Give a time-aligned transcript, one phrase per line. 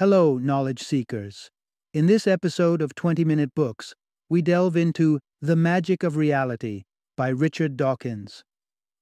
[0.00, 1.50] Hello, knowledge seekers.
[1.92, 3.94] In this episode of 20 Minute Books,
[4.30, 6.84] we delve into The Magic of Reality
[7.18, 8.42] by Richard Dawkins.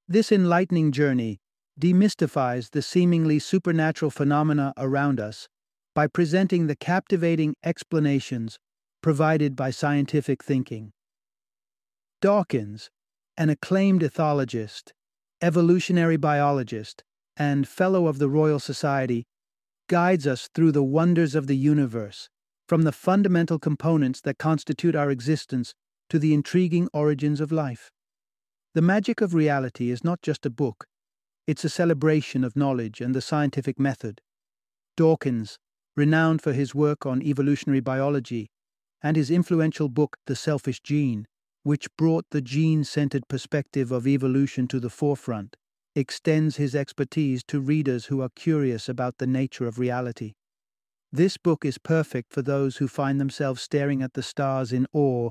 [0.09, 1.39] This enlightening journey
[1.81, 5.47] demystifies the seemingly supernatural phenomena around us
[5.95, 8.59] by presenting the captivating explanations
[9.01, 10.91] provided by scientific thinking.
[12.21, 12.91] Dawkins,
[13.37, 14.91] an acclaimed ethologist,
[15.41, 17.05] evolutionary biologist,
[17.37, 19.28] and Fellow of the Royal Society,
[19.89, 22.29] guides us through the wonders of the universe,
[22.69, 25.75] from the fundamental components that constitute our existence
[26.09, 27.91] to the intriguing origins of life.
[28.75, 30.87] The Magic of Reality is not just a book,
[31.47, 34.21] it's a celebration of knowledge and the scientific method.
[34.97, 35.59] Dawkins,
[35.97, 38.51] renowned for his work on evolutionary biology,
[39.03, 41.27] and his influential book, The Selfish Gene,
[41.63, 45.57] which brought the gene centered perspective of evolution to the forefront,
[45.99, 50.35] extends his expertise to readers who are curious about the nature of reality.
[51.11, 55.31] This book is perfect for those who find themselves staring at the stars in awe,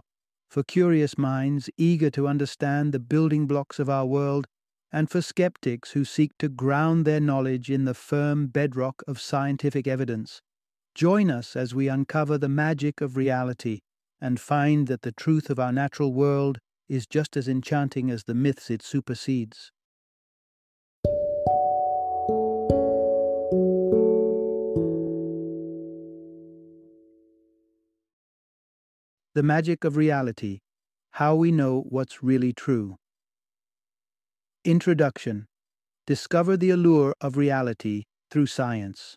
[0.50, 4.46] for curious minds eager to understand the building blocks of our world,
[4.92, 9.88] and for skeptics who seek to ground their knowledge in the firm bedrock of scientific
[9.88, 10.42] evidence.
[10.96, 13.80] Join us as we uncover the magic of reality
[14.20, 16.58] and find that the truth of our natural world
[16.90, 19.72] is just as enchanting as the myths it supersedes.
[29.38, 30.62] The Magic of Reality
[31.12, 32.96] How We Know What's Really True.
[34.66, 35.46] Introduction
[36.08, 39.16] Discover the Allure of Reality Through Science.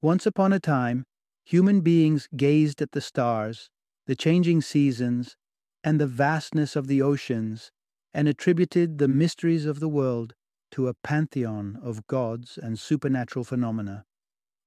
[0.00, 1.04] Once upon a time,
[1.44, 3.68] human beings gazed at the stars,
[4.06, 5.36] the changing seasons,
[5.84, 7.70] and the vastness of the oceans,
[8.14, 10.32] and attributed the mysteries of the world
[10.70, 14.06] to a pantheon of gods and supernatural phenomena.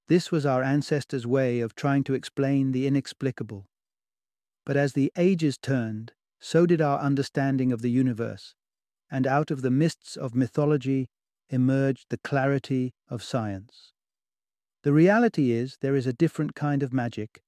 [0.07, 3.65] This was our ancestors' way of trying to explain the inexplicable.
[4.67, 8.53] But as the ages turned, so did our understanding of the universe,
[9.09, 11.07] and out of the mists of mythology
[11.49, 13.93] emerged the clarity of science.
[14.83, 17.41] The reality is there is a different kind of magic,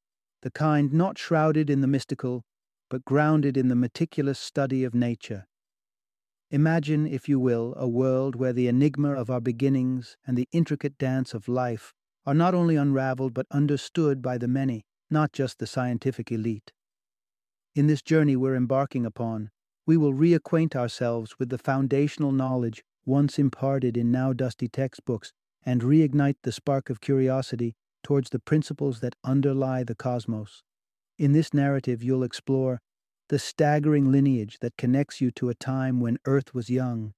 [0.44, 2.46] the kind not shrouded in the mystical,
[2.90, 5.46] but grounded in the meticulous study of nature.
[6.52, 10.98] Imagine, if you will, a world where the enigma of our beginnings and the intricate
[10.98, 11.94] dance of life
[12.26, 16.72] are not only unraveled but understood by the many, not just the scientific elite.
[17.80, 19.52] In this journey we're embarking upon,
[19.86, 25.32] we will reacquaint ourselves with the foundational knowledge once imparted in now dusty textbooks
[25.66, 30.62] and reignite the spark of curiosity towards the principles that underlie the cosmos.
[31.18, 32.82] In this narrative, you'll explore
[33.30, 37.14] the staggering lineage that connects you to a time when Earth was young,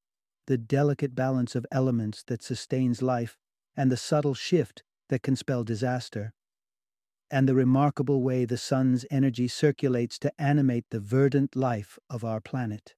[0.45, 3.35] the delicate balance of elements that sustains life,
[3.75, 6.33] and the subtle shift that can spell disaster
[7.31, 12.41] and the remarkable way the sun's energy circulates to animate the verdant life of our
[12.41, 12.93] planet.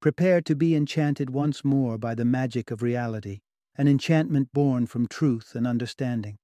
[0.00, 3.40] Prepare to be enchanted once more by the magic of reality,
[3.76, 6.38] an enchantment born from truth and understanding.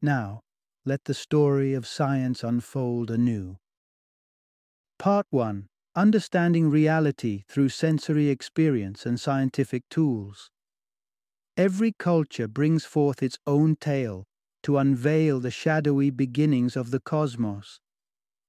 [0.00, 0.42] Now,
[0.84, 3.56] let the story of science unfold anew.
[4.98, 10.50] Part 1 Understanding Reality Through Sensory Experience and Scientific Tools.
[11.56, 14.26] Every culture brings forth its own tale
[14.66, 17.78] to unveil the shadowy beginnings of the cosmos.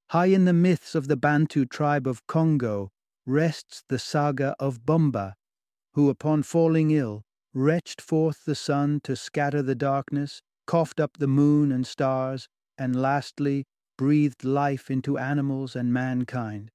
[0.09, 2.89] High in the myths of the Bantu tribe of Congo
[3.28, 5.33] rests the saga of Bumba,
[5.94, 7.22] who, upon falling ill,
[7.53, 12.49] retched forth the sun to scatter the darkness, coughed up the moon and stars,
[12.79, 16.72] and lastly breathed life into animals and mankind.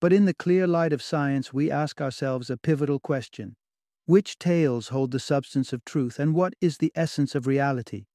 [0.00, 3.54] But in the clear light of science, we ask ourselves a pivotal question
[4.06, 8.06] Which tales hold the substance of truth, and what is the essence of reality?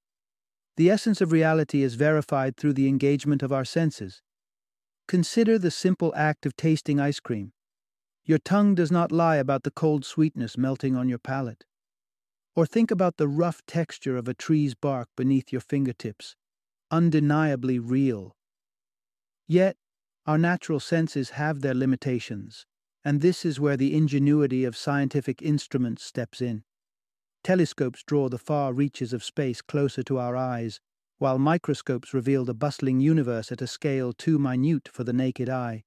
[0.80, 4.22] The essence of reality is verified through the engagement of our senses.
[5.10, 7.52] Consider the simple act of tasting ice cream.
[8.24, 11.66] Your tongue does not lie about the cold sweetness melting on your palate.
[12.56, 16.38] Or think about the rough texture of a tree's bark beneath your fingertips,
[16.90, 18.38] undeniably real.
[19.50, 19.76] Yet,
[20.26, 22.66] our natural senses have their limitations,
[23.04, 26.64] and this is where the ingenuity of scientific instruments steps in.
[27.44, 30.80] Telescopes draw the far reaches of space closer to our eyes,
[31.18, 35.84] while microscopes reveal the bustling universe at a scale too minute for the naked eye.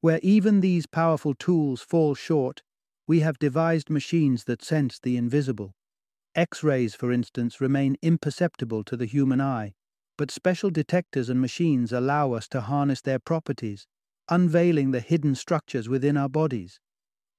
[0.00, 2.62] Where even these powerful tools fall short,
[3.06, 5.74] we have devised machines that sense the invisible.
[6.34, 9.74] X rays, for instance, remain imperceptible to the human eye,
[10.16, 13.86] but special detectors and machines allow us to harness their properties,
[14.28, 16.80] unveiling the hidden structures within our bodies.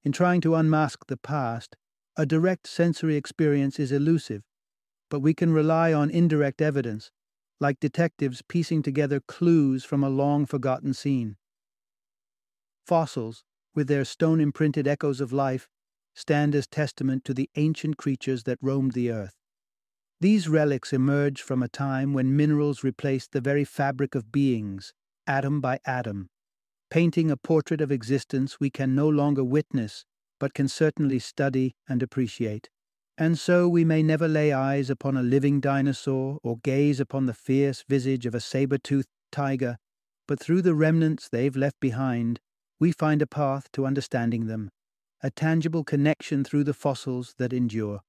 [0.03, 1.75] In trying to unmask the past,
[2.15, 4.43] a direct sensory experience is elusive,
[5.09, 7.11] but we can rely on indirect evidence,
[7.59, 11.37] like detectives piecing together clues from a long forgotten scene.
[12.85, 13.43] Fossils,
[13.73, 15.67] with their stone imprinted echoes of life,
[16.13, 19.35] stand as testament to the ancient creatures that roamed the earth.
[20.21, 24.93] These relics emerge from a time when minerals replaced the very fabric of beings,
[25.25, 26.29] atom by atom,
[26.91, 30.05] painting a portrait of existence we can no longer witness,
[30.43, 32.69] but can certainly study and appreciate.
[33.17, 37.33] And so we may never lay eyes upon a living dinosaur or gaze upon the
[37.33, 39.77] fierce visage of a saber toothed tiger,
[40.27, 42.41] but through the remnants they've left behind,
[42.77, 44.69] we find a path to understanding them,
[45.21, 48.01] a tangible connection through the fossils that endure.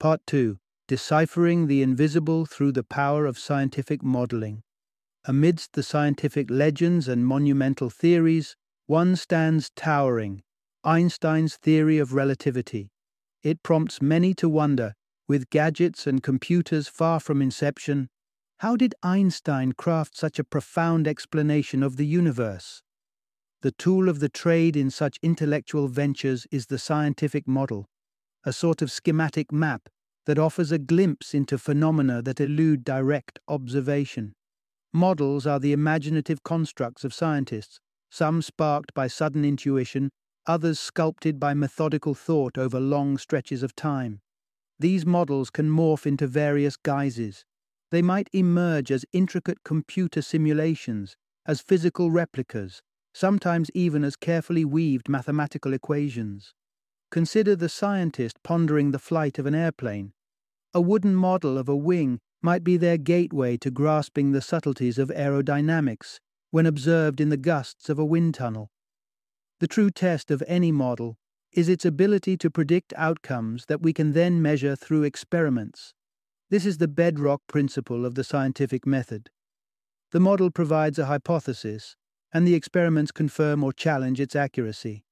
[0.00, 0.58] Part 2
[0.88, 4.64] Deciphering the Invisible Through the Power of Scientific Modeling.
[5.24, 8.56] Amidst the scientific legends and monumental theories,
[8.88, 10.42] one stands towering
[10.86, 12.90] Einstein's theory of relativity
[13.42, 14.94] it prompts many to wonder,
[15.28, 18.08] with gadgets and computers far from inception,
[18.58, 22.82] how did Einstein craft such a profound explanation of the universe?
[23.62, 27.86] The tool of the trade in such intellectual ventures is the scientific model,
[28.44, 29.88] a sort of schematic map
[30.24, 34.34] that offers a glimpse into phenomena that elude direct observation.
[34.92, 37.78] Models are the imaginative constructs of scientists,
[38.10, 40.10] some sparked by sudden intuition,
[40.46, 44.20] others sculpted by methodical thought over long stretches of time.
[44.78, 47.44] These models can morph into various guises.
[47.90, 51.16] They might emerge as intricate computer simulations,
[51.46, 52.82] as physical replicas,
[53.14, 56.52] sometimes even as carefully weaved mathematical equations.
[57.10, 60.12] Consider the scientist pondering the flight of an airplane.
[60.74, 65.08] A wooden model of a wing might be their gateway to grasping the subtleties of
[65.08, 66.18] aerodynamics
[66.50, 68.70] when observed in the gusts of a wind tunnel.
[69.58, 71.16] The true test of any model
[71.52, 75.94] is its ability to predict outcomes that we can then measure through experiments.
[76.50, 79.30] This is the bedrock principle of the scientific method.
[80.12, 81.96] The model provides a hypothesis,
[82.32, 85.04] and the experiments confirm or challenge its accuracy.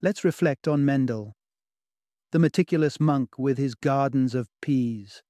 [0.00, 1.34] Let's reflect on Mendel,
[2.32, 5.22] the meticulous monk with his gardens of peas.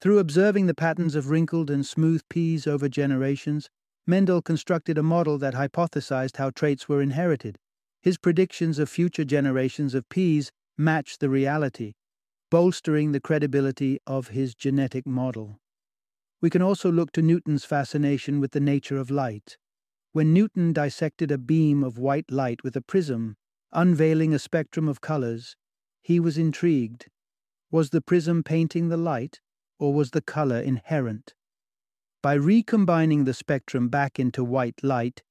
[0.00, 3.70] Through observing the patterns of wrinkled and smooth peas over generations,
[4.06, 7.58] Mendel constructed a model that hypothesized how traits were inherited.
[8.02, 11.92] His predictions of future generations of peas match the reality,
[12.50, 15.60] bolstering the credibility of his genetic model.
[16.40, 19.56] We can also look to Newton's fascination with the nature of light.
[20.10, 23.36] When Newton dissected a beam of white light with a prism,
[23.70, 25.54] unveiling a spectrum of colors,
[26.02, 27.06] he was intrigued.
[27.70, 29.40] Was the prism painting the light,
[29.78, 31.34] or was the color inherent?
[32.20, 35.22] By recombining the spectrum back into white light,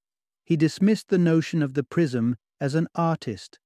[0.45, 3.59] he dismissed the notion of the prism as an artist.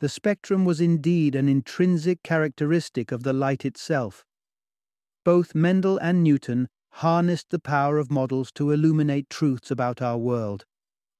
[0.00, 4.24] The spectrum was indeed an intrinsic characteristic of the light itself.
[5.24, 10.64] Both Mendel and Newton harnessed the power of models to illuminate truths about our world.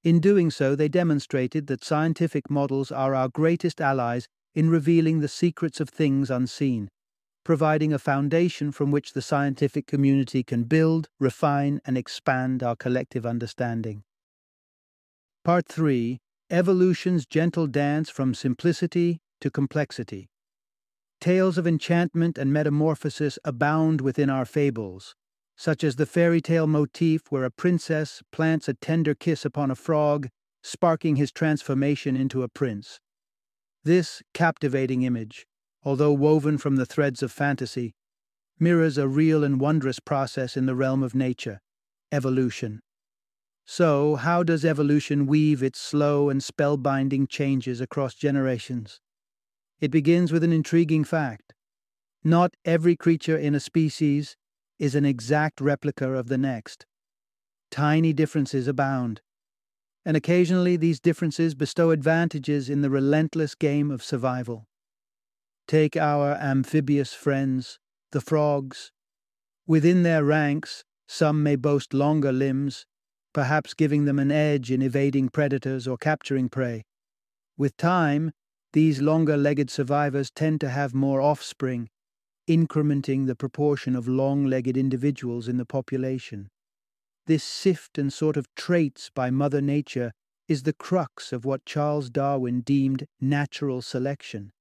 [0.03, 5.29] In doing so, they demonstrated that scientific models are our greatest allies in revealing the
[5.29, 6.89] secrets of things unseen
[7.45, 13.27] providing a foundation from which the scientific community can build, refine, and expand our collective
[13.27, 14.03] understanding.
[15.45, 16.19] Part 3
[16.55, 20.29] Evolution's Gentle Dance from Simplicity to Complexity.
[21.21, 25.17] Tales of enchantment and metamorphosis abound within our fables,
[25.57, 29.75] such as the fairy tale motif where a princess plants a tender kiss upon a
[29.75, 30.29] frog,
[30.63, 33.01] sparking his transformation into a prince.
[33.83, 35.49] This captivating image,
[35.83, 37.97] although woven from the threads of fantasy,
[38.61, 41.59] mirrors a real and wondrous process in the realm of nature
[42.13, 42.81] evolution.
[43.67, 49.01] So, how does evolution weave its slow and spellbinding changes across generations?
[49.81, 51.55] It begins with an intriguing fact.
[52.23, 54.37] Not every creature in a species
[54.79, 56.87] is an exact replica of the next.
[57.71, 59.21] Tiny differences abound,
[60.05, 64.69] and occasionally these differences bestow advantages in the relentless game of survival.
[65.67, 67.79] Take our amphibious friends,
[68.13, 68.93] the frogs.
[69.67, 72.87] Within their ranks, some may boast longer limbs,
[73.35, 76.85] perhaps giving them an edge in evading predators or capturing prey.
[77.59, 78.33] With time,
[78.73, 81.91] these longer legged survivors tend to have more offspring,
[82.49, 86.49] incrementing the proportion of long legged individuals in the population.
[87.27, 90.13] This sift and sort of traits by Mother Nature
[90.47, 94.53] is the crux of what Charles Darwin deemed natural selection.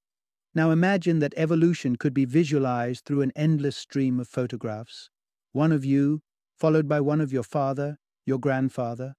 [0.54, 5.10] Now imagine that evolution could be visualized through an endless stream of photographs.
[5.52, 6.22] One of you,
[6.56, 9.14] followed by one of your father, your grandfather,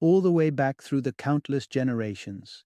[0.00, 2.64] all the way back through the countless generations.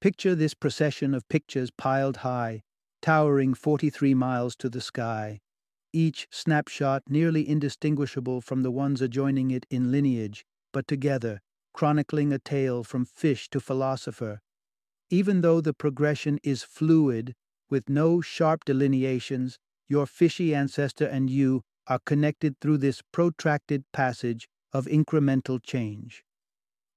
[0.00, 2.62] Picture this procession of pictures piled high,
[3.02, 5.40] towering 43 miles to the sky,
[5.92, 11.40] each snapshot nearly indistinguishable from the ones adjoining it in lineage, but together,
[11.72, 14.40] chronicling a tale from fish to philosopher.
[15.10, 17.34] Even though the progression is fluid,
[17.70, 24.48] with no sharp delineations, your fishy ancestor and you are connected through this protracted passage
[24.72, 26.24] of incremental change.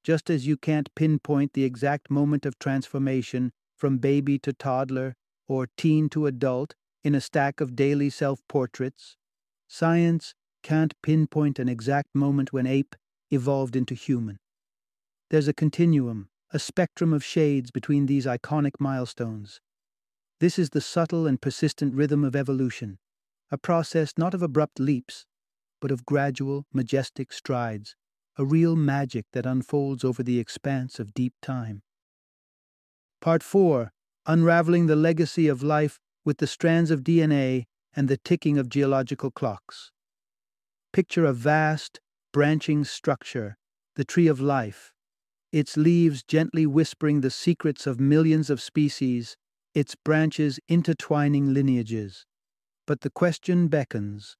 [0.04, 5.16] Just as you can't pinpoint the exact moment of transformation from baby to toddler
[5.48, 9.16] or teen to adult in a stack of daily self portraits,
[9.68, 12.96] science can't pinpoint an exact moment when ape
[13.30, 14.38] evolved into human.
[15.30, 19.62] There's a continuum, a spectrum of shades between these iconic milestones.
[20.40, 22.98] This is the subtle and persistent rhythm of evolution,
[23.52, 25.26] a process not of abrupt leaps,
[25.82, 27.96] but of gradual, majestic strides,
[28.38, 31.82] a real magic that unfolds over the expanse of deep time.
[33.20, 33.92] Part 4
[34.28, 39.32] Unraveling the Legacy of Life with the Strands of DNA and the Ticking of Geological
[39.32, 39.92] Clocks.
[40.94, 42.00] Picture a vast,
[42.32, 43.58] branching structure,
[43.96, 44.94] the tree of life,
[45.52, 49.36] its leaves gently whispering the secrets of millions of species,
[49.74, 52.26] its branches intertwining lineages.
[52.88, 54.38] But the question beckons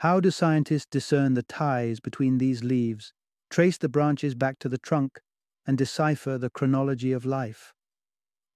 [0.00, 3.12] how do scientists discern the ties between these leaves,
[3.48, 5.20] trace the branches back to the trunk,
[5.66, 7.72] and decipher the chronology of life?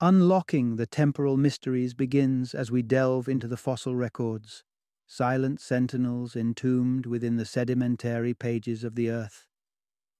[0.01, 4.65] Unlocking the temporal mysteries begins as we delve into the fossil records,
[5.07, 9.47] silent sentinels entombed within the sedimentary pages of the earth.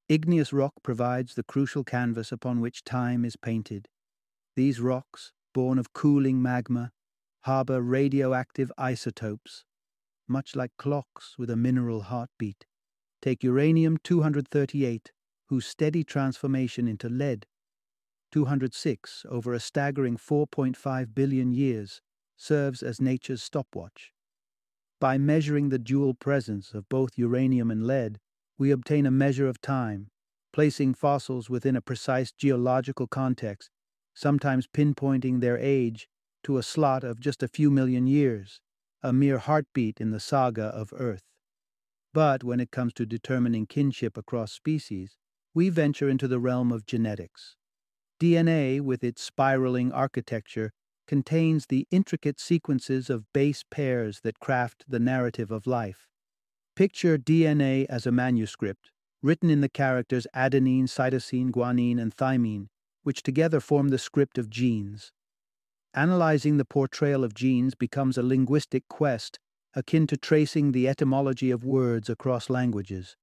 [0.09, 3.89] Igneous rock provides the crucial canvas upon which time is painted.
[4.57, 6.91] These rocks, born of cooling magma,
[7.43, 9.65] harbor radioactive isotopes,
[10.31, 12.65] much like clocks with a mineral heartbeat.
[13.21, 15.13] Take uranium 238,
[15.49, 17.47] whose steady transformation into lead,
[18.33, 22.01] 206 over a staggering 4.5 billion years,
[22.37, 24.13] serves as nature's stopwatch.
[25.01, 28.19] By measuring the dual presence of both uranium and lead,
[28.57, 30.09] we obtain a measure of time,
[30.53, 33.71] placing fossils within a precise geological context,
[34.15, 36.09] sometimes pinpointing their age
[36.45, 38.61] to a slot of just a few million years,
[39.03, 41.25] a mere heartbeat in the saga of Earth.
[42.13, 45.17] But when it comes to determining kinship across species,
[45.55, 47.57] we venture into the realm of genetics.
[48.21, 50.73] DNA, with its spiraling architecture,
[51.07, 56.07] contains the intricate sequences of base pairs that craft the narrative of life.
[56.77, 58.91] Picture DNA as a manuscript,
[59.23, 62.69] written in the characters adenine, cytosine, guanine, and thymine,
[63.03, 65.13] which together form the script of genes.
[65.95, 69.41] Analyzing the portrayal of genes becomes a linguistic quest
[69.75, 73.17] akin to tracing the etymology of words across languages.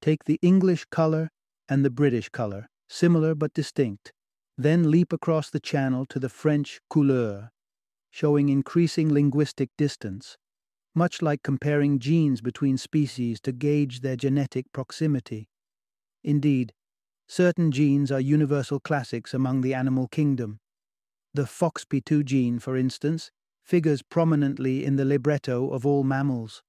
[0.00, 1.30] Take the English color
[1.68, 4.12] and the British color, similar but distinct,
[4.56, 7.50] then leap across the channel to the French couleur,
[8.10, 10.36] showing increasing linguistic distance,
[10.94, 15.48] much like comparing genes between species to gauge their genetic proximity.
[16.22, 16.72] Indeed,
[17.28, 20.60] certain genes are universal classics among the animal kingdom,
[21.34, 23.32] the FOXP2 gene, for instance,
[23.64, 26.62] figures prominently in the libretto of all mammals.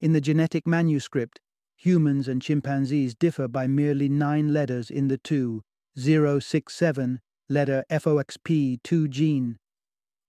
[0.00, 1.40] In the genetic manuscript,
[1.76, 5.62] humans and chimpanzees differ by merely nine letters in the 2,
[5.96, 9.56] 067 letter FOXP2 gene.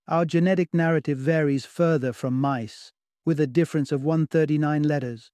[0.08, 2.92] Our genetic narrative varies further from mice,
[3.24, 5.30] with a difference of 139 letters,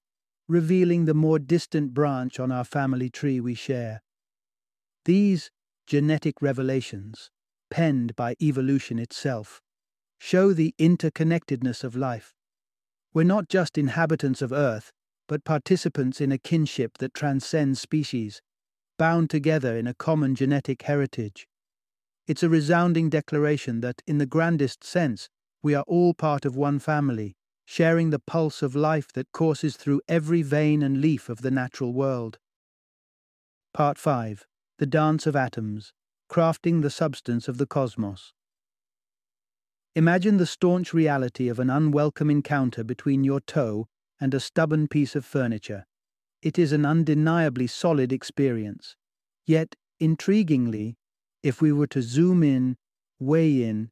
[0.49, 4.01] revealing the more distant branch on our family tree we share.
[5.05, 5.51] These
[5.85, 7.29] genetic revelations
[7.73, 9.59] penned by evolution itself,
[10.19, 12.35] show the interconnectedness of life.
[13.15, 14.91] We're not just inhabitants of Earth,
[15.27, 18.43] but participants in a kinship that transcends species,
[18.99, 21.47] bound together in a common genetic heritage.
[22.27, 25.27] It's a resounding declaration that, in the grandest sense,
[25.63, 27.33] we are all part of one family,
[27.65, 31.91] sharing the pulse of life that courses through every vein and leaf of the natural
[31.91, 32.37] world.
[33.73, 34.45] Part 5
[34.77, 35.91] The Dance of Atoms
[36.29, 38.33] crafting the substance of the cosmos.
[39.95, 43.87] Imagine the staunch reality of an unwelcome encounter between your toe
[44.19, 45.85] and a stubborn piece of furniture.
[46.41, 48.95] It is an undeniably solid experience.
[49.45, 50.95] Yet, intriguingly,
[51.43, 52.77] if we were to zoom in,
[53.19, 53.91] way in,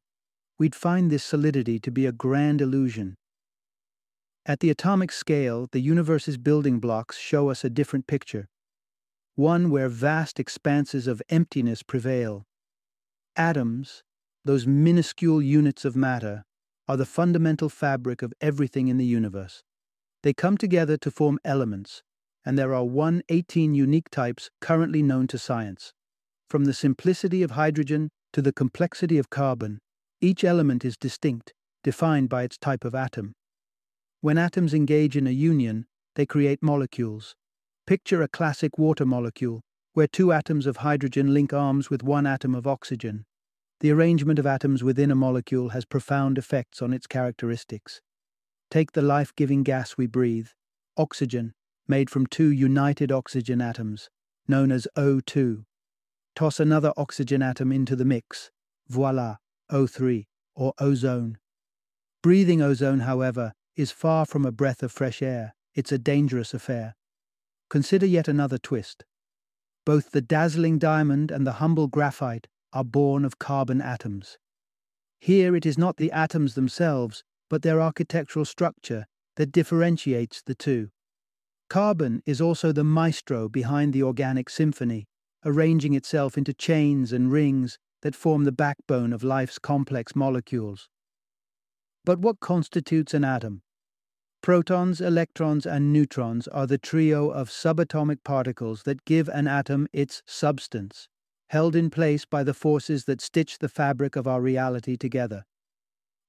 [0.58, 3.16] we'd find this solidity to be a grand illusion.
[4.44, 8.48] At the atomic scale, the universe's building blocks show us a different picture
[9.42, 12.46] one where vast expanses of emptiness prevail.
[13.34, 14.04] Atoms,
[14.44, 16.44] those minuscule units of matter,
[16.86, 19.64] are the fundamental fabric of everything in the universe.
[20.22, 22.04] They come together to form elements,
[22.44, 25.92] and there are 118 unique types currently known to science.
[26.48, 29.80] From the simplicity of hydrogen to the complexity of carbon,
[30.20, 33.32] Each element is distinct, defined by its type of atom.
[34.20, 37.34] When atoms engage in a union, they create molecules.
[37.86, 39.60] Picture a classic water molecule,
[39.92, 43.24] where two atoms of hydrogen link arms with one atom of oxygen.
[43.80, 48.00] The arrangement of atoms within a molecule has profound effects on its characteristics.
[48.70, 50.46] Take the life giving gas we breathe,
[50.96, 51.54] oxygen,
[51.88, 54.08] made from two united oxygen atoms,
[54.46, 55.64] known as O2.
[56.36, 58.52] Toss another oxygen atom into the mix.
[58.88, 59.38] Voila,
[59.72, 61.36] O3, or ozone.
[62.22, 65.54] Breathing ozone, however, is far from a breath of fresh air.
[65.74, 66.94] It's a dangerous affair.
[67.72, 69.06] Consider yet another twist.
[69.86, 74.36] Both the dazzling diamond and the humble graphite are born of carbon atoms.
[75.22, 80.90] Here it is not the atoms themselves, but their architectural structure that differentiates the two.
[81.70, 85.06] Carbon is also the maestro behind the organic symphony,
[85.42, 90.90] arranging itself into chains and rings that form the backbone of life's complex molecules.
[92.04, 93.62] But what constitutes an atom?
[94.42, 100.22] Protons, electrons, and neutrons are the trio of subatomic particles that give an atom its
[100.26, 101.08] substance
[101.52, 105.44] held in place by the forces that stitch the fabric of our reality together.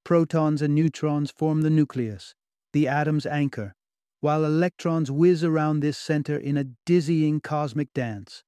[0.03, 2.35] Protons and neutrons form the nucleus,
[2.73, 3.73] the atom's anchor,
[4.19, 8.43] while electrons whiz around this center in a dizzying cosmic dance.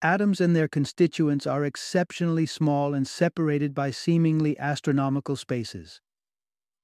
[0.00, 6.00] Atoms and their constituents are exceptionally small and separated by seemingly astronomical spaces.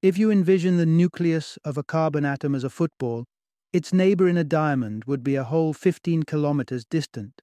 [0.04, 3.25] If you envision the nucleus of a carbon atom as a football,
[3.73, 7.40] its neighbor in a diamond would be a whole 15 kilometers distant.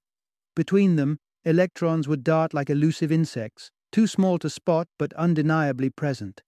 [0.54, 6.42] Between them, Electrons would dart like elusive insects, too small to spot but undeniably present.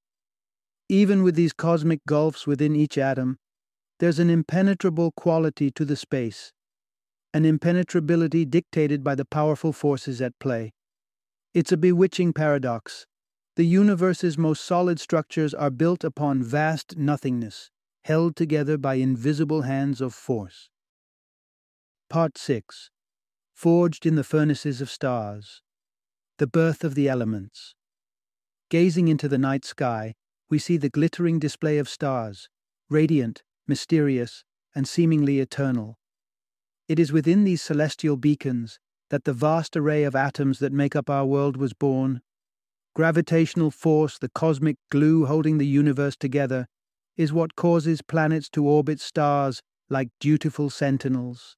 [0.88, 3.37] Even with these cosmic gulfs within each atom,
[3.99, 6.52] there's an impenetrable quality to the space,
[7.33, 10.71] an impenetrability dictated by the powerful forces at play.
[11.54, 13.04] It's a bewitching paradox.
[13.56, 17.70] The universe's most solid structures are built upon vast nothingness,
[18.04, 20.70] held together by invisible hands of force.
[22.08, 22.90] Part 6
[23.54, 25.62] forged in the furnaces of stars,
[26.38, 27.75] the birth of the elements.
[28.69, 30.14] Gazing into the night sky,
[30.50, 32.49] we see the glittering display of stars,
[32.90, 35.99] radiant, mysterious, and seemingly eternal.
[36.88, 41.08] It is within these celestial beacons that the vast array of atoms that make up
[41.08, 42.21] our world was born.
[42.95, 46.67] Gravitational force, the cosmic glue holding the universe together,
[47.17, 51.57] is what causes planets to orbit stars like dutiful sentinels.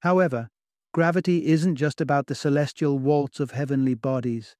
[0.00, 0.48] However,
[0.94, 4.54] Gravity isn't just about the celestial waltz of heavenly bodies.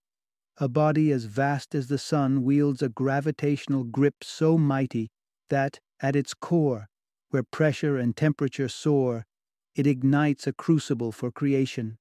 [0.56, 5.10] A body as vast as the sun wields a gravitational grip so mighty
[5.50, 6.88] that, at its core,
[7.28, 9.26] where pressure and temperature soar,
[9.74, 11.98] it ignites a crucible for creation.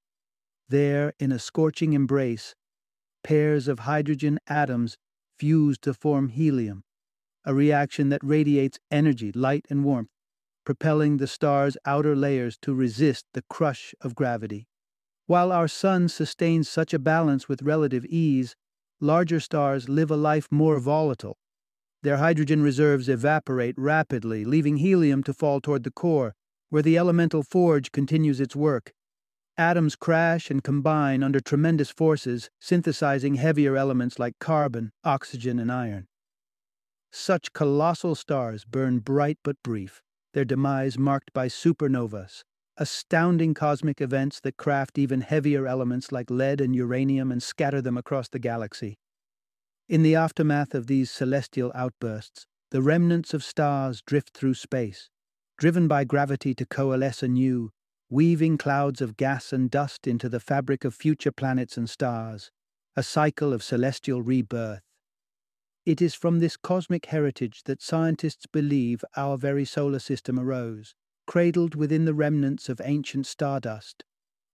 [0.69, 2.55] There, in a scorching embrace,
[3.23, 4.97] pairs of hydrogen atoms
[5.37, 6.83] fuse to form helium,
[7.45, 10.09] a reaction that radiates energy, light, and warmth
[10.65, 14.67] propelling the star's outer layers to resist the crush of gravity.
[15.25, 18.55] While our Sun sustains such a balance with relative ease,
[18.99, 21.37] larger stars live a life more volatile.
[22.03, 26.33] Their hydrogen reserves evaporate rapidly, leaving helium to fall toward the core,
[26.69, 28.93] where the elemental forge continues its work.
[29.61, 36.07] Atoms crash and combine under tremendous forces, synthesizing heavier elements like carbon, oxygen, and iron.
[37.11, 40.01] Such colossal stars burn bright but brief
[40.33, 42.43] their demise marked by supernovas,
[42.77, 47.97] astounding cosmic events that craft even heavier elements like lead and uranium and scatter them
[47.97, 48.97] across the galaxy.
[49.87, 55.11] In the aftermath of these celestial outbursts, the remnants of stars drift through space,
[55.59, 57.69] driven by gravity to coalesce anew,
[58.11, 62.51] weaving clouds of gas and dust into the fabric of future planets and stars,
[62.97, 64.81] a cycle of celestial rebirth.
[65.85, 70.93] It is from this cosmic heritage that scientists believe our very solar system arose,
[71.25, 74.03] cradled within the remnants of ancient stardust.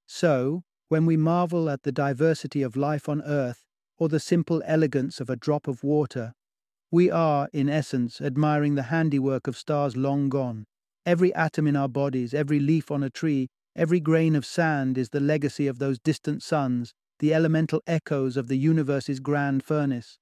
[0.06, 3.64] So, when we marvel at the diversity of life on Earth
[3.98, 6.36] or the simple elegance of a drop of water,
[6.92, 10.68] we are, in essence, admiring the handiwork of stars long gone.
[11.08, 15.12] Every atom in our bodies, every leaf on a tree, every grain of sand is
[15.12, 20.20] the legacy of those distant suns, the elemental echoes of the universe's grand furnace.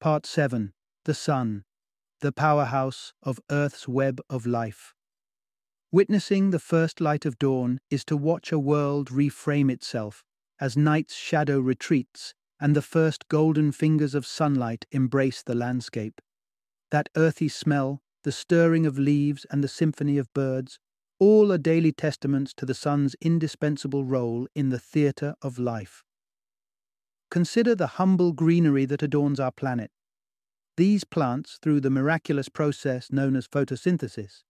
[0.00, 0.74] Part 7
[1.06, 1.64] The Sun,
[2.20, 4.92] the powerhouse of Earth's web of life.
[5.90, 10.24] Witnessing the first light of dawn is to watch a world reframe itself
[10.60, 16.20] as night's shadow retreats and the first golden fingers of sunlight embrace the landscape.
[16.90, 20.78] That earthy smell, the stirring of leaves, and the symphony of birds,
[21.18, 26.04] all are daily testaments to the sun's indispensable role in the theatre of life.
[27.30, 29.90] consider the humble greenery that adorns our planet.
[30.76, 34.42] These plants, through the miraculous process known as photosynthesis,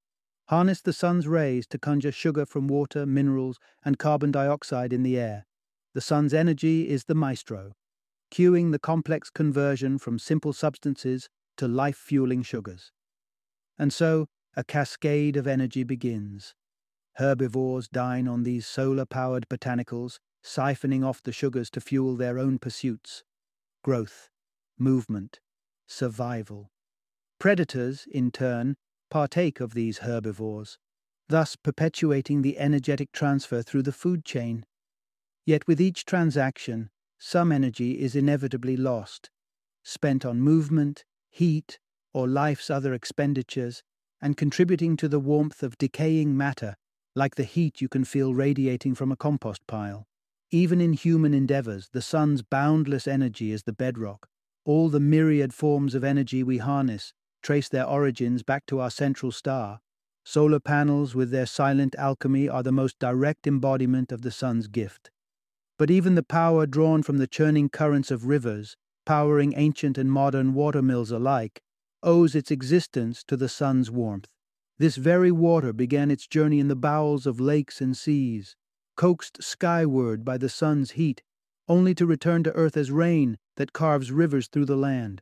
[0.49, 5.17] harness the sun's rays to conjure sugar from water, minerals, and carbon dioxide in the
[5.17, 5.47] air.
[5.95, 7.75] The sun's energy is the maestro,
[8.33, 12.91] cueing the complex conversion from simple substances to life fueling sugars.
[13.79, 16.55] And so, a cascade of energy begins.
[17.15, 22.59] Herbivores dine on these solar powered botanicals, siphoning off the sugars to fuel their own
[22.59, 23.23] pursuits
[23.85, 24.29] growth,
[24.79, 25.41] movement,
[25.87, 26.71] survival.
[27.39, 28.77] Predators, in turn,
[29.11, 30.79] partake of these herbivores,
[31.29, 34.67] thus perpetuating the energetic transfer through the food chain.
[35.47, 39.31] Yet with each transaction, some energy is inevitably lost,
[39.83, 41.79] spent on movement, heat,
[42.19, 43.85] or life's other expenditures,
[44.21, 46.75] and contributing to the warmth of decaying matter,
[47.15, 50.05] like the heat you can feel radiating from a compost pile.
[50.51, 54.27] Even in human endeavors, the sun's boundless energy is the bedrock.
[54.65, 59.31] All the myriad forms of energy we harness trace their origins back to our central
[59.31, 59.79] star.
[60.25, 65.13] Solar panels, with their silent alchemy, are the most direct embodiment of the sun's gift.
[65.79, 68.77] But even the power drawn from the churning currents of rivers,
[69.07, 71.63] powering ancient and modern watermills alike,
[72.03, 74.29] owes its existence to the sun's warmth.
[74.79, 78.55] This very water began its journey in the bowels of lakes and seas,
[78.97, 81.23] coaxed skyward by the sun's heat,
[81.69, 85.21] only to return to earth as rain that carves rivers through the land.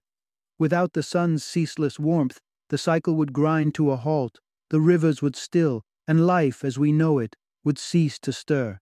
[0.58, 5.36] Without the sun's ceaseless warmth, the cycle would grind to a halt, the rivers would
[5.36, 8.78] still, and life as we know it would cease to stir.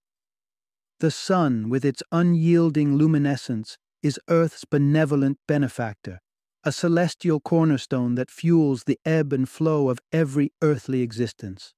[1.01, 6.21] The sun, with its unyielding luminescence, is Earth's benevolent benefactor,
[6.65, 11.75] a celestial cornerstone that fuels the ebb and flow of every earthly existence.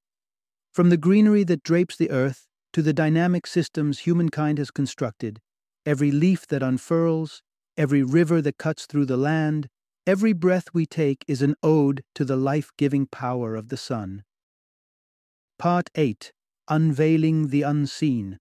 [0.72, 5.40] From the greenery that drapes the earth to the dynamic systems humankind has constructed,
[5.84, 7.42] every leaf that unfurls,
[7.76, 9.68] every river that cuts through the land,
[10.06, 14.22] every breath we take is an ode to the life giving power of the sun.
[15.58, 16.32] Part 8
[16.68, 18.38] Unveiling the Unseen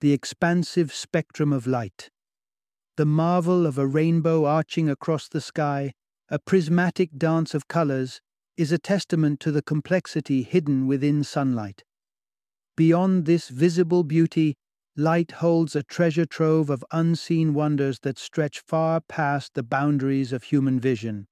[0.00, 2.10] The Expansive Spectrum of Light.
[2.96, 5.92] The marvel of a rainbow arching across the sky,
[6.30, 8.22] a prismatic dance of colors,
[8.56, 11.84] is a testament to the complexity hidden within sunlight.
[12.74, 14.56] Beyond this visible beauty,
[14.96, 20.44] light holds a treasure trove of unseen wonders that stretch far past the boundaries of
[20.44, 21.26] human vision.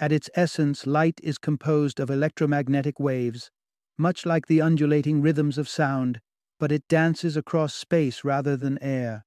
[0.00, 3.52] At its essence, light is composed of electromagnetic waves,
[3.96, 6.20] much like the undulating rhythms of sound,
[6.58, 9.25] but it dances across space rather than air.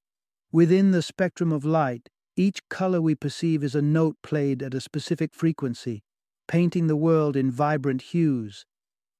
[0.51, 4.81] Within the spectrum of light, each color we perceive is a note played at a
[4.81, 6.01] specific frequency,
[6.47, 8.65] painting the world in vibrant hues.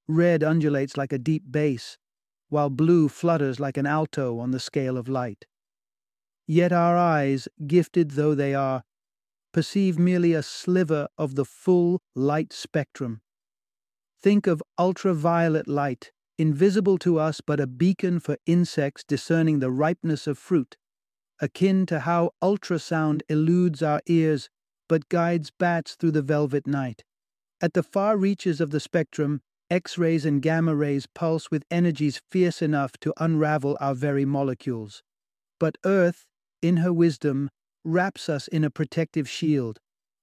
[0.07, 1.99] Red undulates like a deep bass,
[2.47, 5.45] while blue flutters like an alto on the scale of light.
[6.47, 8.81] Yet our eyes, gifted though they are,
[9.53, 13.21] perceive merely a sliver of the full light spectrum.
[14.19, 20.25] Think of ultraviolet light, invisible to us but a beacon for insects discerning the ripeness
[20.25, 20.75] of fruit,
[21.41, 24.49] akin to how ultrasound eludes our ears
[24.89, 27.03] but guides bats through the velvet night.
[27.61, 32.21] At the far reaches of the spectrum, X rays and gamma rays pulse with energies
[32.31, 35.03] fierce enough to unravel our very molecules.
[35.59, 36.25] But Earth,
[36.61, 37.49] in her wisdom,
[37.85, 39.79] wraps us in a protective shield,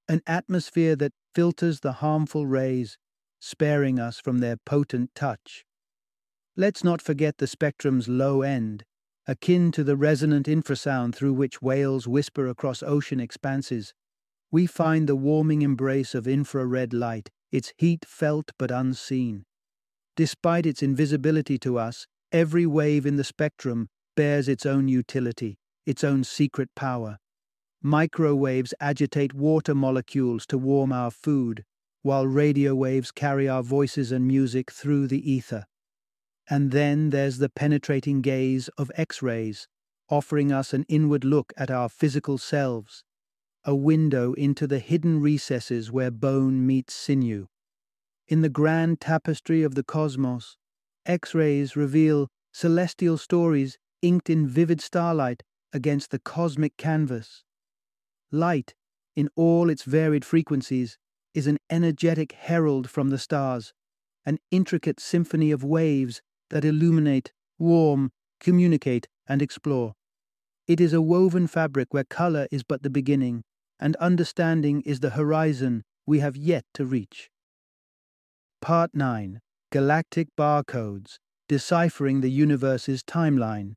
[0.08, 2.98] an atmosphere that filters the harmful rays,
[3.40, 5.64] sparing us from their potent touch.
[6.56, 8.84] Let's not forget the spectrum's low end,
[9.26, 13.92] akin to the resonant infrasound through which whales whisper across ocean expanses.
[14.50, 19.44] We find the warming embrace of infrared light, its heat felt but unseen.
[20.16, 26.04] Despite its invisibility to us, every wave in the spectrum bears its own utility, its
[26.04, 27.18] own secret power.
[27.82, 31.64] Microwaves agitate water molecules to warm our food,
[32.02, 35.66] while radio waves carry our voices and music through the ether.
[36.48, 39.66] And then there's the penetrating gaze of X rays,
[40.08, 43.02] offering us an inward look at our physical selves,
[43.64, 47.48] a window into the hidden recesses where bone meets sinew.
[48.28, 50.56] In the grand tapestry of the cosmos,
[51.04, 57.42] X rays reveal celestial stories inked in vivid starlight against the cosmic canvas.
[58.30, 58.74] Light,
[59.16, 60.96] in all its varied frequencies,
[61.34, 63.72] is an energetic herald from the stars,
[64.24, 69.94] an intricate symphony of waves that illuminate, warm, communicate, and explore.
[70.66, 73.42] It is a woven fabric where color is but the beginning,
[73.78, 77.30] and understanding is the horizon we have yet to reach.
[78.60, 83.74] Part 9 Galactic Barcodes Deciphering the Universe's Timeline.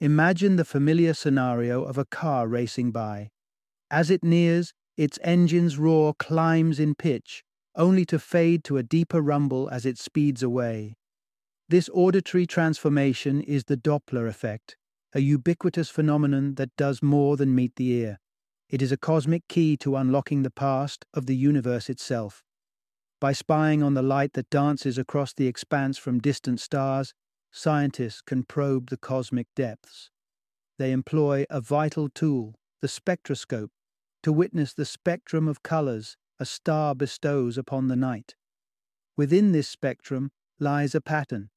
[0.00, 3.30] Imagine the familiar scenario of a car racing by.
[3.90, 7.42] As it nears, its engine's roar climbs in pitch,
[7.74, 10.96] only to fade to a deeper rumble as it speeds away.
[11.68, 14.76] This auditory transformation is the Doppler effect,
[15.12, 18.20] a ubiquitous phenomenon that does more than meet the ear.
[18.70, 22.44] It is a cosmic key to unlocking the past of the universe itself.
[23.20, 27.14] By spying on the light that dances across the expanse from distant stars,
[27.50, 30.12] scientists can probe the cosmic depths.
[30.78, 33.72] They employ a vital tool, the spectroscope,
[34.22, 38.36] to witness the spectrum of colors a star bestows upon the night.
[39.16, 41.50] Within this spectrum lies a pattern,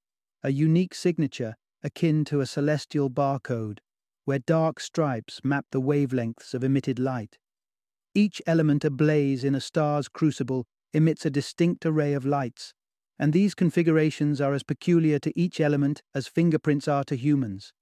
[0.43, 3.79] a unique signature akin to a celestial barcode,
[4.25, 7.37] where dark stripes map the wavelengths of emitted light.
[8.13, 12.73] Each element ablaze in a star's crucible emits a distinct array of lights,
[13.17, 17.73] and these configurations are as peculiar to each element as fingerprints are to humans.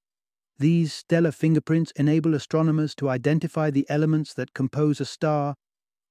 [0.60, 5.56] These stellar fingerprints enable astronomers to identify the elements that compose a star,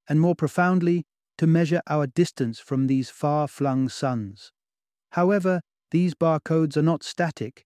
[0.07, 1.05] and more profoundly,
[1.37, 4.51] to measure our distance from these far flung suns.
[5.11, 7.65] However, these barcodes are not static,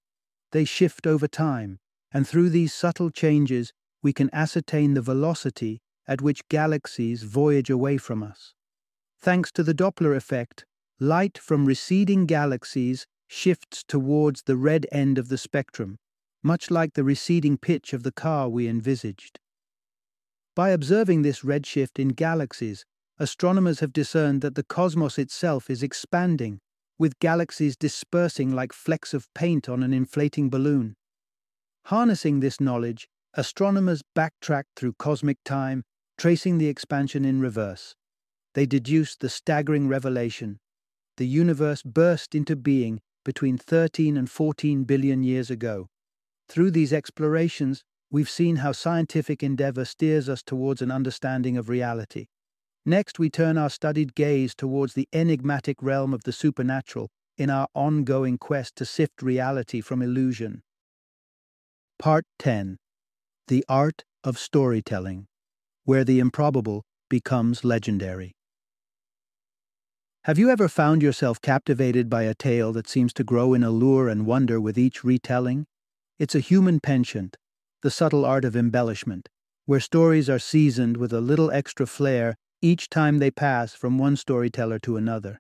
[0.52, 1.80] they shift over time,
[2.12, 3.72] and through these subtle changes,
[4.04, 8.54] we can ascertain the velocity at which galaxies voyage away from us.
[9.20, 10.66] Thanks to the Doppler effect,
[11.00, 15.98] light from receding galaxies shifts towards the red end of the spectrum,
[16.44, 19.40] much like the receding pitch of the car we envisaged.
[20.56, 22.84] By observing this redshift in galaxies,
[23.20, 26.60] astronomers have discerned that the cosmos itself is expanding,
[27.02, 30.96] with galaxies dispersing like flecks of paint on an inflating balloon.
[31.88, 35.84] Harnessing this knowledge, astronomers backtrack through cosmic time,
[36.18, 37.96] tracing the expansion in reverse.
[38.54, 40.60] They deduce the staggering revelation
[41.22, 45.88] the universe burst into being between 13 and 14 billion years ago.
[46.50, 52.26] Through these explorations, we've seen how scientific endeavor steers us towards an understanding of reality.
[52.86, 57.68] Next, we turn our studied gaze towards the enigmatic realm of the supernatural in our
[57.76, 60.64] ongoing quest to sift reality from illusion.
[62.00, 62.78] Part 10
[63.48, 65.28] The Art of Storytelling,
[65.86, 68.34] where the improbable becomes legendary.
[70.24, 74.08] Have you ever found yourself captivated by a tale that seems to grow in allure
[74.08, 75.66] and wonder with each retelling?
[76.18, 77.38] It's a human penchant,
[77.84, 79.30] the subtle art of embellishment,
[79.66, 84.16] where stories are seasoned with a little extra flair each time they pass from one
[84.16, 85.40] storyteller to another.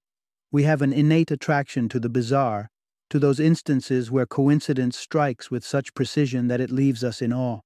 [0.51, 2.69] We have an innate attraction to the bizarre,
[3.09, 7.59] to those instances where coincidence strikes with such precision that it leaves us in awe.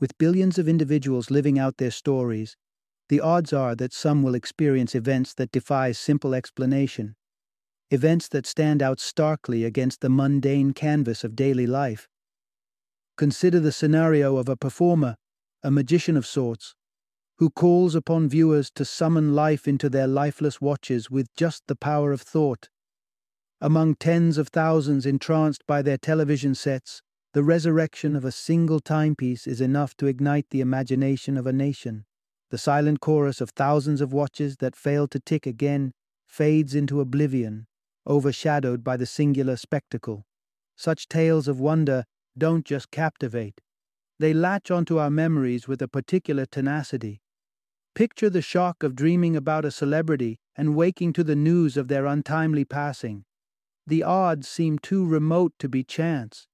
[0.00, 2.56] With billions of individuals living out their stories,
[3.08, 7.16] the odds are that some will experience events that defy simple explanation,
[7.90, 12.08] events that stand out starkly against the mundane canvas of daily life.
[13.16, 15.16] Consider the scenario of a performer,
[15.62, 16.74] a magician of sorts,
[17.38, 22.12] who calls upon viewers to summon life into their lifeless watches with just the power
[22.12, 22.68] of thought.
[23.60, 29.46] Among tens of thousands entranced by their television sets, the resurrection of a single timepiece
[29.46, 32.04] is enough to ignite the imagination of a nation.
[32.50, 35.92] The silent chorus of thousands of watches that fail to tick again
[36.26, 37.66] fades into oblivion,
[38.06, 40.24] overshadowed by the singular spectacle.
[40.76, 42.04] Such tales of wonder
[42.38, 43.60] don't just captivate,
[44.18, 47.20] they latch onto our memories with a particular tenacity.
[47.94, 52.06] Picture the shock of dreaming about a celebrity and waking to the news of their
[52.06, 53.24] untimely passing.
[53.86, 56.48] The odds seem too remote to be chance.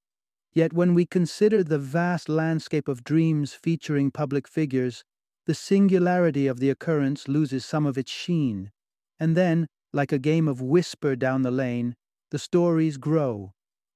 [0.52, 5.02] Yet when we consider the vast landscape of dreams featuring public figures,
[5.46, 8.70] the singularity of the occurrence loses some of its sheen,
[9.18, 11.96] and then, like a game of whisper down the lane,
[12.30, 13.52] the stories grow.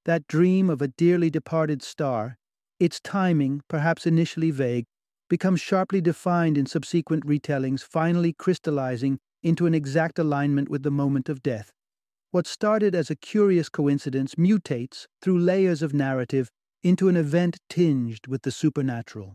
[0.06, 2.38] That dream of a dearly departed star,
[2.80, 4.86] its timing, perhaps initially vague,
[5.28, 11.28] becomes sharply defined in subsequent retellings, finally crystallizing into an exact alignment with the moment
[11.28, 11.72] of death.
[12.30, 16.50] What started as a curious coincidence mutates, through layers of narrative,
[16.82, 19.34] into an event tinged with the supernatural.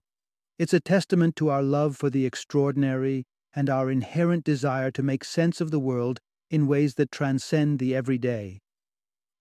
[0.58, 3.26] It's a testament to our love for the extraordinary
[3.56, 6.20] and our inherent desire to make sense of the world
[6.52, 8.60] in ways that transcend the everyday.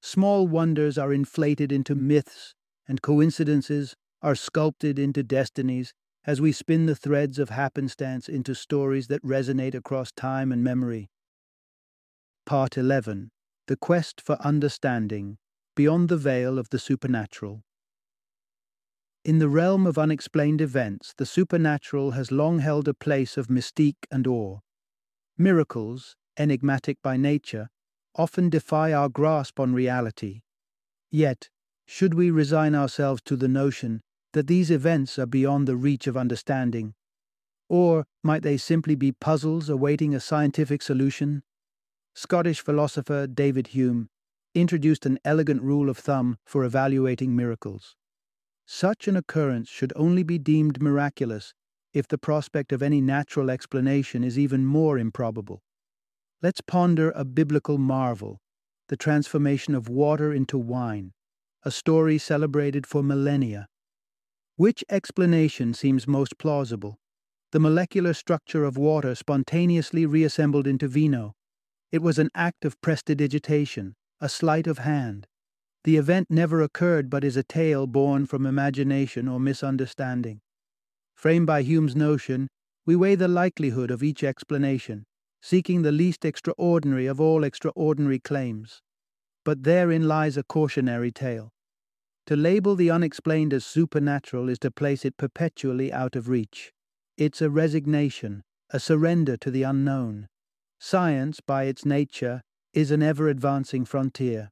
[0.00, 2.54] Small wonders are inflated into myths,
[2.87, 5.92] and coincidences are sculpted into destinies
[6.26, 11.09] as we spin the threads of happenstance into stories that resonate across time and memory.
[12.46, 13.31] Part 11
[13.66, 15.38] The Quest for Understanding
[15.74, 17.62] Beyond the Veil of the Supernatural.
[19.24, 24.07] In the realm of unexplained events, the supernatural has long held a place of mystique
[24.11, 24.59] and awe.
[25.37, 27.68] Miracles, enigmatic by nature,
[28.14, 30.40] often defy our grasp on reality.
[31.11, 31.50] Yet,
[31.90, 34.02] Should we resign ourselves to the notion
[34.33, 36.95] that these events are beyond the reach of understanding?
[37.69, 41.43] Or might they simply be puzzles awaiting a scientific solution?
[42.14, 44.09] Scottish philosopher David Hume
[44.55, 47.95] introduced an elegant rule of thumb for evaluating miracles.
[48.67, 51.55] Such an occurrence should only be deemed miraculous
[51.93, 55.62] if the prospect of any natural explanation is even more improbable.
[56.43, 58.41] Let's ponder a biblical marvel
[58.88, 61.12] the transformation of water into wine,
[61.62, 63.69] a story celebrated for millennia.
[64.59, 66.99] Which explanation seems most plausible?
[67.53, 71.37] The molecular structure of water spontaneously reassembled into vino.
[71.92, 75.29] It was an act of prestidigitation, a sleight of hand.
[75.85, 80.40] The event never occurred but is a tale born from imagination or misunderstanding.
[81.14, 82.49] Framed by Hume's notion,
[82.85, 85.05] we weigh the likelihood of each explanation,
[85.40, 88.83] seeking the least extraordinary of all extraordinary claims.
[89.44, 91.53] But therein lies a cautionary tale.
[92.29, 96.75] To label the unexplained as supernatural is to place it perpetually out of reach.
[97.17, 100.29] It's a resignation, a surrender to the unknown.
[100.79, 102.43] Science, by its nature,
[102.75, 104.51] is an ever advancing frontier.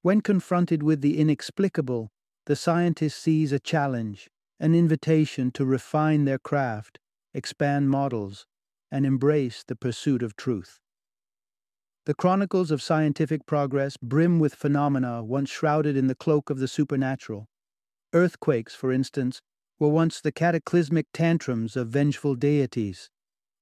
[0.00, 2.08] When confronted with the inexplicable,
[2.46, 6.98] the scientist sees a challenge, an invitation to refine their craft,
[7.34, 8.46] expand models,
[8.90, 10.80] and embrace the pursuit of truth.
[12.08, 16.66] The chronicles of scientific progress brim with phenomena once shrouded in the cloak of the
[16.66, 17.50] supernatural.
[18.14, 19.42] Earthquakes, for instance,
[19.78, 23.10] were once the cataclysmic tantrums of vengeful deities.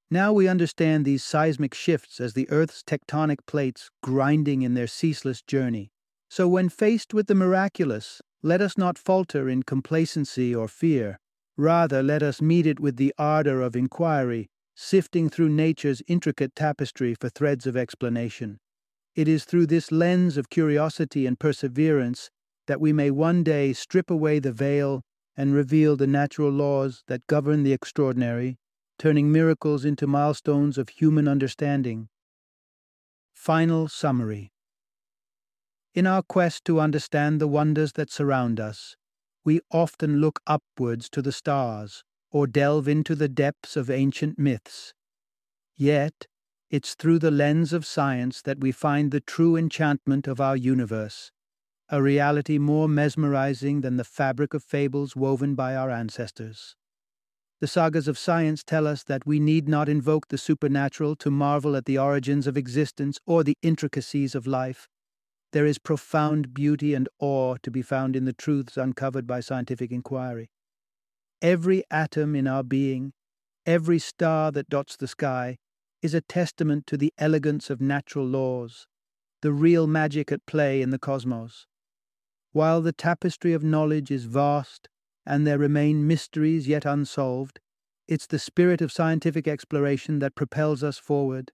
[0.09, 5.41] Now we understand these seismic shifts as the Earth's tectonic plates grinding in their ceaseless
[5.41, 5.91] journey.
[6.29, 11.19] So, when faced with the miraculous, let us not falter in complacency or fear.
[11.57, 14.47] Rather, let us meet it with the ardor of inquiry,
[14.79, 18.59] sifting through nature's intricate tapestry for threads of explanation.
[19.15, 22.29] It is through this lens of curiosity and perseverance
[22.67, 25.01] that we may one day strip away the veil
[25.35, 28.57] and reveal the natural laws that govern the extraordinary,
[28.99, 32.07] turning miracles into milestones of human understanding.
[33.33, 34.51] Final summary
[35.95, 38.95] In our quest to understand the wonders that surround us,
[39.43, 44.93] we often look upwards to the stars or delve into the depths of ancient myths.
[45.75, 46.27] Yet,
[46.69, 51.31] it's through the lens of science that we find the true enchantment of our universe,
[51.89, 56.75] a reality more mesmerizing than the fabric of fables woven by our ancestors.
[57.59, 61.75] The sagas of science tell us that we need not invoke the supernatural to marvel
[61.75, 64.87] at the origins of existence or the intricacies of life.
[65.53, 69.91] There is profound beauty and awe to be found in the truths uncovered by scientific
[69.91, 70.49] inquiry.
[71.41, 73.13] Every atom in our being,
[73.65, 75.57] every star that dots the sky,
[76.01, 78.87] is a testament to the elegance of natural laws,
[79.41, 81.67] the real magic at play in the cosmos.
[82.53, 84.89] While the tapestry of knowledge is vast
[85.25, 87.59] and there remain mysteries yet unsolved,
[88.07, 91.51] it's the spirit of scientific exploration that propels us forward.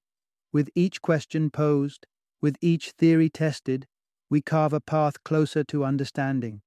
[0.52, 2.08] With each question posed,
[2.42, 3.86] with each theory tested,
[4.30, 6.62] we carve a path closer to understanding.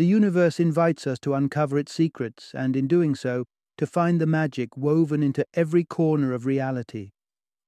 [0.00, 3.44] The universe invites us to uncover its secrets, and in doing so,
[3.76, 7.10] to find the magic woven into every corner of reality.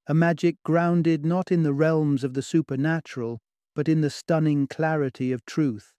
[0.07, 3.39] A magic grounded not in the realms of the supernatural,
[3.75, 5.93] but in the stunning clarity of truth.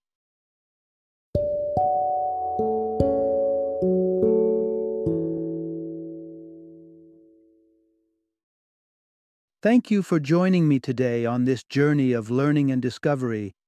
[9.62, 13.55] Thank you for joining me today on this journey of learning and discovery